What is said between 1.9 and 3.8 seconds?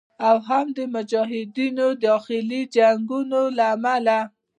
د داخلي جنګونو له